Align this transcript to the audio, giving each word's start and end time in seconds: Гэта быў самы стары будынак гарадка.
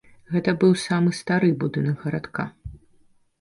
Гэта 0.35 0.53
быў 0.63 0.71
самы 0.83 1.13
стары 1.17 1.51
будынак 1.65 2.01
гарадка. 2.07 2.47